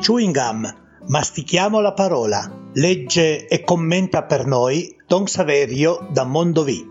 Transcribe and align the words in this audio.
Chewing 0.00 0.32
Gum, 0.32 0.74
mastichiamo 1.08 1.80
la 1.80 1.92
parola. 1.92 2.48
Legge 2.74 3.48
e 3.48 3.64
commenta 3.64 4.22
per 4.22 4.46
noi 4.46 4.96
Don 5.04 5.26
Saverio 5.26 6.06
da 6.12 6.24
Mondovì. 6.24 6.88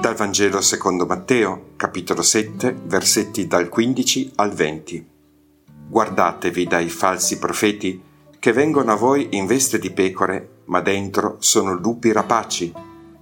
Dal 0.00 0.14
Vangelo 0.14 0.60
secondo 0.60 1.06
Matteo, 1.06 1.74
capitolo 1.76 2.22
7, 2.22 2.76
versetti 2.86 3.46
dal 3.46 3.68
15 3.68 4.32
al 4.34 4.52
20. 4.52 5.08
Guardatevi 5.86 6.66
dai 6.66 6.88
falsi 6.88 7.38
profeti 7.38 8.02
che 8.40 8.52
vengono 8.52 8.90
a 8.90 8.96
voi 8.96 9.28
in 9.30 9.46
veste 9.46 9.78
di 9.78 9.92
pecore, 9.92 10.62
ma 10.64 10.80
dentro 10.80 11.36
sono 11.38 11.78
lupi 11.78 12.10
rapaci. 12.10 12.72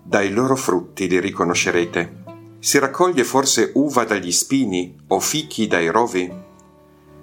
Dai 0.03 0.31
loro 0.31 0.57
frutti 0.57 1.07
li 1.07 1.21
riconoscerete. 1.21 2.18
Si 2.61 2.81
raccoglie 2.81 3.23
forse 3.23 3.71
uva 3.75 4.03
dagli 4.03 4.33
spini 4.33 4.97
o 5.09 5.21
fichi 5.21 5.69
dai 5.69 5.89
rovi? 5.91 6.29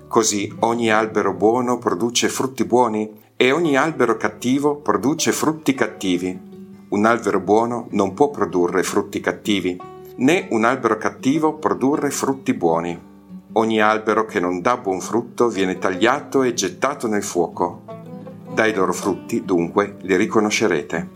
Così 0.07 0.53
ogni 0.59 0.89
albero 0.89 1.33
buono 1.33 1.77
produce 1.77 2.29
frutti 2.29 2.63
buoni 2.63 3.11
e 3.35 3.51
ogni 3.51 3.75
albero 3.75 4.15
cattivo 4.15 4.77
produce 4.77 5.33
frutti 5.33 5.73
cattivi. 5.73 6.39
Un 6.87 7.05
albero 7.05 7.41
buono 7.41 7.87
non 7.91 8.13
può 8.13 8.29
produrre 8.29 8.81
frutti 8.83 9.19
cattivi, 9.19 9.77
né 10.17 10.47
un 10.51 10.63
albero 10.63 10.97
cattivo 10.97 11.55
produrre 11.55 12.11
frutti 12.11 12.53
buoni. 12.53 12.97
Ogni 13.53 13.81
albero 13.81 14.25
che 14.25 14.39
non 14.39 14.61
dà 14.61 14.77
buon 14.77 15.01
frutto 15.01 15.49
viene 15.49 15.77
tagliato 15.77 16.43
e 16.43 16.53
gettato 16.53 17.07
nel 17.07 17.23
fuoco. 17.23 17.83
Dai 18.53 18.73
loro 18.73 18.93
frutti, 18.93 19.43
dunque, 19.43 19.97
li 20.03 20.15
riconoscerete. 20.15 21.14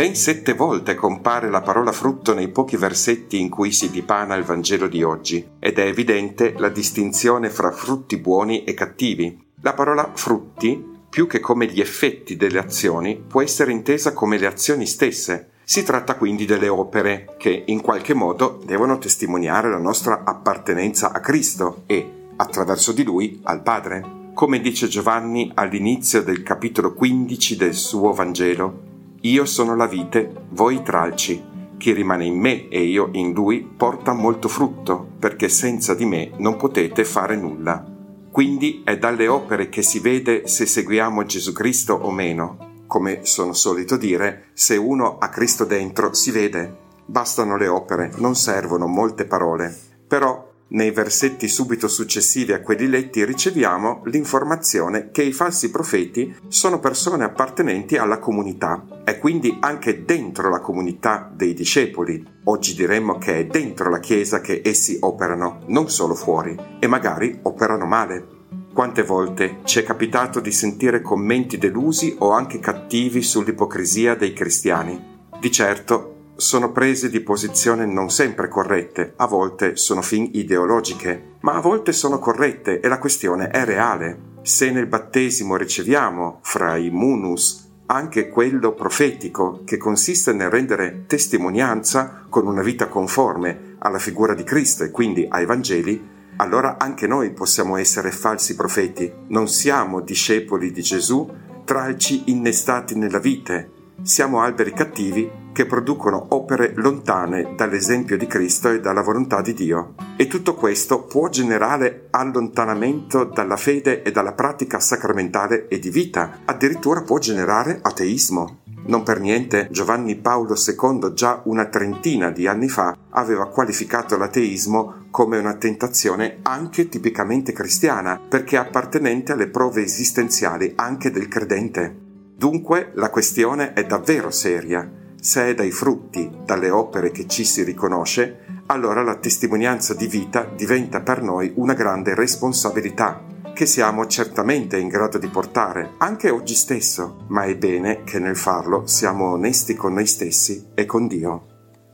Ben 0.00 0.16
sette 0.16 0.54
volte 0.54 0.94
compare 0.94 1.50
la 1.50 1.60
parola 1.60 1.92
frutto 1.92 2.32
nei 2.32 2.48
pochi 2.48 2.78
versetti 2.78 3.38
in 3.38 3.50
cui 3.50 3.70
si 3.70 3.90
dipana 3.90 4.34
il 4.34 4.44
Vangelo 4.44 4.88
di 4.88 5.02
oggi, 5.02 5.46
ed 5.58 5.78
è 5.78 5.84
evidente 5.84 6.54
la 6.56 6.70
distinzione 6.70 7.50
fra 7.50 7.70
frutti 7.70 8.16
buoni 8.16 8.64
e 8.64 8.72
cattivi. 8.72 9.38
La 9.60 9.74
parola 9.74 10.10
frutti, 10.14 10.82
più 11.10 11.26
che 11.26 11.40
come 11.40 11.66
gli 11.66 11.82
effetti 11.82 12.38
delle 12.38 12.60
azioni, 12.60 13.22
può 13.28 13.42
essere 13.42 13.72
intesa 13.72 14.14
come 14.14 14.38
le 14.38 14.46
azioni 14.46 14.86
stesse, 14.86 15.50
si 15.64 15.82
tratta 15.82 16.14
quindi 16.14 16.46
delle 16.46 16.68
opere 16.68 17.34
che 17.36 17.64
in 17.66 17.82
qualche 17.82 18.14
modo 18.14 18.58
devono 18.64 18.96
testimoniare 18.96 19.68
la 19.68 19.76
nostra 19.76 20.22
appartenenza 20.24 21.12
a 21.12 21.20
Cristo 21.20 21.82
e, 21.84 22.28
attraverso 22.36 22.92
di 22.92 23.02
lui, 23.02 23.40
al 23.42 23.60
Padre. 23.60 24.30
Come 24.32 24.60
dice 24.60 24.88
Giovanni 24.88 25.50
all'inizio 25.52 26.22
del 26.22 26.42
capitolo 26.42 26.94
15 26.94 27.56
del 27.56 27.74
suo 27.74 28.14
Vangelo, 28.14 28.88
Io 29.24 29.44
sono 29.44 29.76
la 29.76 29.86
vite, 29.86 30.46
voi 30.50 30.82
tralci. 30.82 31.44
Chi 31.76 31.92
rimane 31.92 32.24
in 32.24 32.38
me 32.38 32.68
e 32.68 32.82
io 32.82 33.10
in 33.12 33.32
lui 33.32 33.60
porta 33.60 34.14
molto 34.14 34.48
frutto, 34.48 35.06
perché 35.18 35.50
senza 35.50 35.94
di 35.94 36.06
me 36.06 36.30
non 36.38 36.56
potete 36.56 37.04
fare 37.04 37.36
nulla. 37.36 37.84
Quindi 38.30 38.80
è 38.82 38.96
dalle 38.96 39.28
opere 39.28 39.68
che 39.68 39.82
si 39.82 39.98
vede 39.98 40.46
se 40.46 40.64
seguiamo 40.64 41.24
Gesù 41.24 41.52
Cristo 41.52 41.92
o 41.92 42.10
meno, 42.10 42.84
come 42.86 43.20
sono 43.24 43.52
solito 43.52 43.98
dire, 43.98 44.46
se 44.54 44.76
uno 44.76 45.18
ha 45.18 45.28
Cristo 45.28 45.64
dentro 45.64 46.14
si 46.14 46.30
vede. 46.30 46.76
Bastano 47.04 47.58
le 47.58 47.68
opere, 47.68 48.12
non 48.16 48.34
servono 48.34 48.86
molte 48.86 49.26
parole. 49.26 49.76
Però 50.08 50.49
nei 50.70 50.92
versetti 50.92 51.48
subito 51.48 51.88
successivi 51.88 52.52
a 52.52 52.60
quelli 52.60 52.86
letti 52.86 53.24
riceviamo 53.24 54.02
l'informazione 54.04 55.10
che 55.10 55.22
i 55.22 55.32
falsi 55.32 55.70
profeti 55.70 56.36
sono 56.48 56.78
persone 56.78 57.24
appartenenti 57.24 57.96
alla 57.96 58.18
comunità 58.18 58.84
e 59.04 59.18
quindi 59.18 59.56
anche 59.60 60.04
dentro 60.04 60.48
la 60.48 60.60
comunità 60.60 61.28
dei 61.34 61.54
discepoli. 61.54 62.24
Oggi 62.44 62.74
diremmo 62.74 63.18
che 63.18 63.38
è 63.38 63.46
dentro 63.46 63.90
la 63.90 63.98
Chiesa 63.98 64.40
che 64.40 64.62
essi 64.64 64.96
operano, 65.00 65.64
non 65.66 65.90
solo 65.90 66.14
fuori, 66.14 66.56
e 66.78 66.86
magari 66.86 67.38
operano 67.42 67.86
male. 67.86 68.26
Quante 68.72 69.02
volte 69.02 69.58
ci 69.64 69.80
è 69.80 69.82
capitato 69.82 70.38
di 70.38 70.52
sentire 70.52 71.02
commenti 71.02 71.58
delusi 71.58 72.14
o 72.20 72.30
anche 72.30 72.60
cattivi 72.60 73.22
sull'ipocrisia 73.22 74.14
dei 74.14 74.32
cristiani? 74.32 75.18
Di 75.40 75.50
certo 75.50 76.19
sono 76.40 76.72
prese 76.72 77.10
di 77.10 77.20
posizione 77.20 77.84
non 77.84 78.10
sempre 78.10 78.48
corrette, 78.48 79.12
a 79.16 79.26
volte 79.26 79.76
sono 79.76 80.00
fin 80.00 80.30
ideologiche, 80.32 81.34
ma 81.40 81.56
a 81.56 81.60
volte 81.60 81.92
sono 81.92 82.18
corrette 82.18 82.80
e 82.80 82.88
la 82.88 82.98
questione 82.98 83.48
è 83.48 83.62
reale. 83.66 84.28
Se 84.40 84.70
nel 84.70 84.86
battesimo 84.86 85.56
riceviamo, 85.56 86.38
fra 86.42 86.76
i 86.76 86.88
munus, 86.88 87.68
anche 87.86 88.30
quello 88.30 88.72
profetico, 88.72 89.60
che 89.66 89.76
consiste 89.76 90.32
nel 90.32 90.48
rendere 90.48 91.04
testimonianza 91.06 92.24
con 92.30 92.46
una 92.46 92.62
vita 92.62 92.88
conforme 92.88 93.76
alla 93.78 93.98
figura 93.98 94.32
di 94.32 94.42
Cristo 94.42 94.82
e 94.82 94.90
quindi 94.90 95.26
ai 95.28 95.44
Vangeli, 95.44 96.08
allora 96.36 96.78
anche 96.78 97.06
noi 97.06 97.32
possiamo 97.32 97.76
essere 97.76 98.10
falsi 98.10 98.54
profeti. 98.54 99.12
Non 99.26 99.46
siamo 99.46 100.00
discepoli 100.00 100.72
di 100.72 100.80
Gesù, 100.80 101.30
tralci 101.64 102.30
innestati 102.30 102.94
nella 102.94 103.18
vite. 103.18 103.72
Siamo 104.02 104.40
alberi 104.40 104.72
cattivi 104.72 105.30
che 105.52 105.66
producono 105.66 106.28
opere 106.30 106.72
lontane 106.76 107.54
dall'esempio 107.54 108.16
di 108.16 108.26
Cristo 108.26 108.70
e 108.70 108.80
dalla 108.80 109.02
volontà 109.02 109.42
di 109.42 109.52
Dio. 109.52 109.94
E 110.16 110.26
tutto 110.26 110.54
questo 110.54 111.04
può 111.04 111.28
generare 111.28 112.06
allontanamento 112.10 113.24
dalla 113.24 113.56
fede 113.56 114.02
e 114.02 114.10
dalla 114.10 114.32
pratica 114.32 114.80
sacramentale 114.80 115.68
e 115.68 115.78
di 115.78 115.90
vita, 115.90 116.40
addirittura 116.46 117.02
può 117.02 117.18
generare 117.18 117.78
ateismo. 117.82 118.60
Non 118.86 119.02
per 119.02 119.20
niente 119.20 119.68
Giovanni 119.70 120.16
Paolo 120.16 120.54
II 120.54 121.12
già 121.12 121.42
una 121.44 121.66
trentina 121.66 122.30
di 122.30 122.46
anni 122.46 122.70
fa 122.70 122.96
aveva 123.10 123.48
qualificato 123.48 124.16
l'ateismo 124.16 125.08
come 125.10 125.36
una 125.36 125.56
tentazione 125.56 126.38
anche 126.42 126.88
tipicamente 126.88 127.52
cristiana, 127.52 128.18
perché 128.18 128.56
appartenente 128.56 129.32
alle 129.32 129.48
prove 129.48 129.82
esistenziali 129.82 130.72
anche 130.76 131.10
del 131.10 131.28
credente. 131.28 132.08
Dunque 132.40 132.92
la 132.94 133.10
questione 133.10 133.74
è 133.74 133.84
davvero 133.84 134.30
seria. 134.30 134.90
Se 135.20 135.48
è 135.48 135.54
dai 135.54 135.70
frutti, 135.70 136.38
dalle 136.42 136.70
opere 136.70 137.10
che 137.10 137.26
ci 137.26 137.44
si 137.44 137.62
riconosce, 137.62 138.62
allora 138.68 139.02
la 139.02 139.16
testimonianza 139.16 139.92
di 139.92 140.06
vita 140.06 140.44
diventa 140.56 141.02
per 141.02 141.20
noi 141.20 141.52
una 141.56 141.74
grande 141.74 142.14
responsabilità 142.14 143.26
che 143.52 143.66
siamo 143.66 144.06
certamente 144.06 144.78
in 144.78 144.88
grado 144.88 145.18
di 145.18 145.28
portare 145.28 145.96
anche 145.98 146.30
oggi 146.30 146.54
stesso, 146.54 147.26
ma 147.28 147.44
è 147.44 147.54
bene 147.58 148.04
che 148.04 148.18
nel 148.18 148.38
farlo 148.38 148.86
siamo 148.86 149.32
onesti 149.32 149.74
con 149.74 149.92
noi 149.92 150.06
stessi 150.06 150.68
e 150.72 150.86
con 150.86 151.08
Dio. 151.08 151.44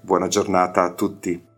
Buona 0.01 0.29
giornata 0.29 0.85
a 0.85 0.93
tutti. 0.93 1.55